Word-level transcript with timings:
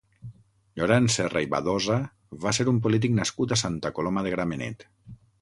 Llorenç 0.79 1.17
Serra 1.19 1.43
i 1.47 1.49
Badosa 1.51 1.97
va 2.47 2.55
ser 2.59 2.65
un 2.73 2.81
polític 2.87 3.15
nascut 3.19 3.55
a 3.55 3.61
Santa 3.65 3.93
Coloma 4.01 4.27
de 4.31 4.35
Gramenet. 4.39 4.89